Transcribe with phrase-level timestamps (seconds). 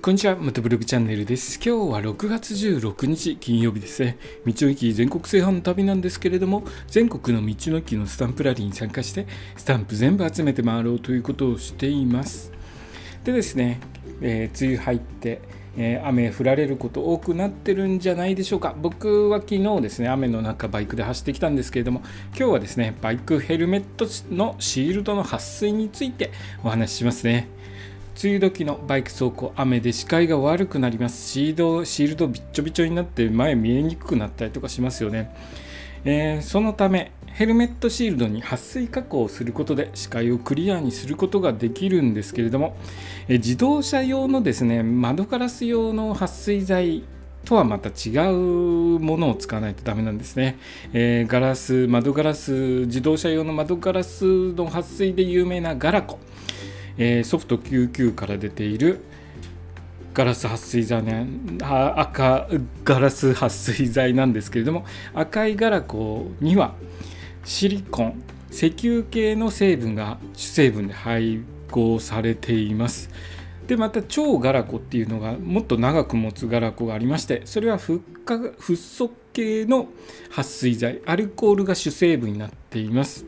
[0.00, 1.56] こんにちは、またブログチャンネルです。
[1.56, 4.16] 今日は6月16日金曜日ですね。
[4.46, 9.26] 道の駅全国制覇の旅なんですけれども、全国の道の駅のスタンプラリーに参加して、
[9.56, 12.52] スタンプ全部集めて回ろうということをしています。
[13.24, 13.80] でですね、
[14.20, 15.40] えー、梅雨入って、
[15.76, 18.76] え、雨降られること多くなってるんじゃないでしょうか。
[18.80, 22.02] 僕は昨日ですね、雨の中バイクで走ってきたんですけれども、
[22.36, 26.30] 今日はですね、バイクヘルメットのシールドの撥水について
[26.62, 27.48] お話ししますね。
[28.20, 31.28] 梅雨時のバイク走行雨で視界が悪くなります。
[31.30, 35.32] シードシールドびっちょびちょになって前見えにくくなったりとかしますよね、
[36.04, 42.76] えー、そのためヘルメットシールドに撥水加工をすることで視界をクリアにすることができるんですけれども、
[43.28, 47.04] え自動車用のですね窓ガラス用の撥水剤
[47.44, 50.58] とはまた違うものを使わないとダメなんですね、
[50.92, 52.50] えー、ガラス窓ガラス
[52.86, 56.18] 自動車用の窓ガラスの撥水で有名なガラコ。
[56.98, 59.00] えー、ソフト99から出ている
[60.14, 61.28] ガラス撥水剤、ね、
[61.62, 62.48] 赤
[62.84, 66.74] ガラス撥水剤なんですけれども赤いガラコには
[67.44, 71.40] シリコン石油系の成分が主成分で配
[71.70, 73.10] 合されています。
[73.66, 79.88] でまた超ガラコっていうのがもっと長く持つガラコがありましてそれはフッ化フッ素系の
[80.30, 83.26] 撥水剤アルコールが主成分になっています。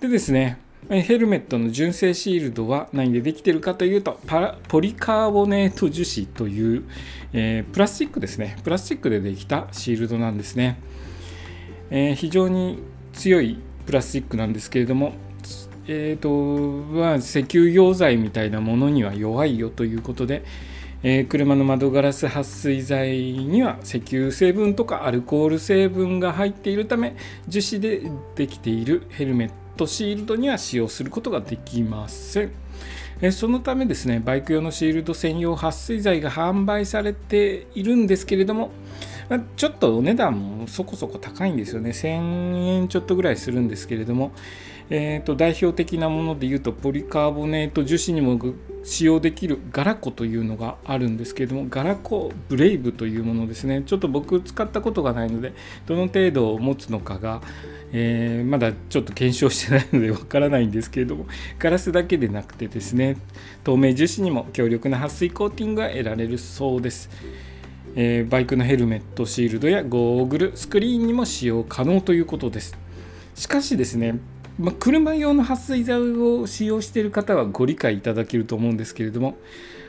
[0.00, 4.20] でですねヘルメットの純正シールドは何でできてるかというと
[4.68, 6.84] ポリカーボネート樹脂という、
[7.32, 8.58] えー、プラスチックですね。
[8.64, 10.78] プラスチックでできたシールドなんですね、
[11.90, 12.80] えー、非常に
[13.14, 15.14] 強いプラスチックなんですけれども
[15.86, 16.30] えーと
[16.94, 20.42] まあ、石油溶剤みたいなものには弱いよということで、
[21.02, 27.16] えー、車の窓ガラス撥水剤には石油成分とかアルコール成分が入っているため
[27.48, 32.52] 樹脂でできているヘルメットトシールドには使用することができません。
[33.32, 38.70] そのためですね、バイク用のシールド専用撥水剤が販売されているんですけれども、
[39.56, 41.90] ちょっとお値段もそこそこ高いんですよね。
[41.90, 44.32] 1000円ちょっとぐらいするんですけれども、
[44.90, 48.38] えーと、代表的なものでいうとポリカーボネート樹脂にも
[48.84, 55.54] 使用できるガラコというのがあるんですけれどもガラコブレイブというものですねちょっと僕使ったことがないので
[55.86, 57.40] どの程度持つのかが、
[57.92, 61.26] えー、まだちょっと検証してないのでわからないんですけれども
[61.58, 63.16] ガラスだけでなくてですね
[63.64, 67.10] 透明樹脂にも強力な撥水コーティングが得られるそうです。
[67.96, 72.76] えー、バイクのヘルメットシールドやゴーグルスクリーンにも使用可能ということです
[73.36, 74.18] しかしですね
[74.58, 79.36] まあ、車用の撥水剤を使用している方はご理解いただけると思うんですけれども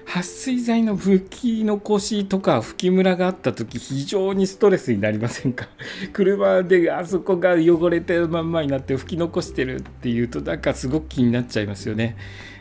[0.06, 5.68] 撥水剤の拭き残しとか拭きムラがあった時非常にストレスになりませんか？
[6.14, 12.18] 車であそこが汚れてるまんまになって拭き残してるっていうとなんかすごく気になっちゃいますよね。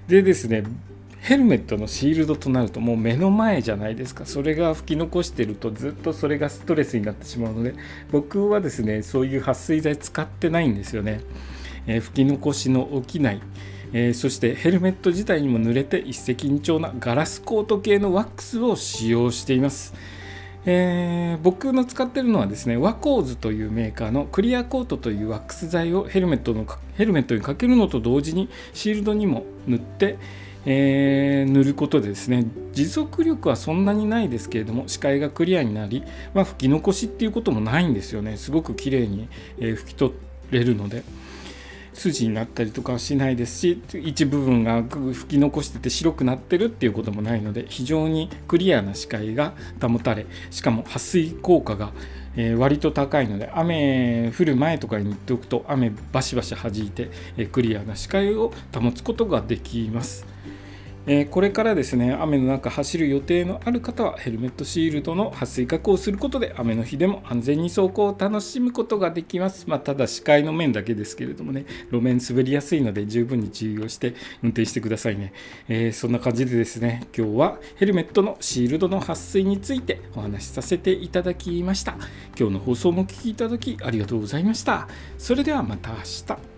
[0.08, 0.64] でですね
[1.20, 4.24] ヘルメットのシールドとなるともう目の前じゃないですか。
[4.26, 7.74] それが吹き残してるとずっとそれがストレスになってしまうので
[8.10, 11.20] 僕はですねそういう撥水剤使ってないんですよね。
[11.86, 13.40] えー、吹き残しの起きない、
[13.92, 19.94] えー、そしてヘルメット自体にも濡れて一石二鳥なガラスコート系のワックスを使用しています。
[20.66, 30.18] えー、僕の使ってるのはですねワコーズというメーカーのクリアコートというワックス剤をヘルメットのヘルメットにかけるのと同時にシールドにも塗って、
[30.64, 36.02] えー、塗ることでですね持続力はそんなにないですけれども視界がクリアになり、
[36.32, 39.28] まあ、拭き残しっていうこともないんですよねすごく綺麗に、
[39.58, 40.14] え拭き取
[40.50, 41.02] れるので。
[41.94, 51.92] 筋になったりとかはしないですし一部分が吹き残してて白くなってるっていうこともないので非常にクリアな視界が保たれしかも撥水効果が
[52.36, 60.33] え割と高いので雨降る前とかに行っておくと雨バシバシ弾いて、えクリアな視界を保つことができます。
[61.06, 75.32] えこれからですね雨の中走る予定のある方はヘルメットシールドの撥水加工をすることで雨の日でも安全に走行を楽しむことができます、まあ、ただ視界の面だけですけれどもね路面滑りやすいので十分に注意をして運転してくださいね、
[75.68, 81.96] えー、そんな感じでですね今日はヘルメットのシールドの撥水についてお話しさせていただきました。
[82.38, 84.88] 今日の放送もお聴きいただきありがとうございました。
[85.18, 85.96] それではまた明
[86.36, 86.53] 日。